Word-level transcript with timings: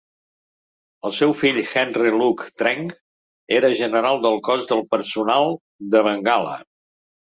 El 1.09 1.13
seu 1.17 1.33
fill 1.41 1.59
Henry 1.73 2.15
Luke 2.15 2.49
Trench 2.63 2.97
era 3.61 3.73
general 3.85 4.21
del 4.27 4.43
cos 4.51 4.69
del 4.75 4.85
personal 4.99 5.59
de 5.95 6.07
Bengala. 6.13 6.63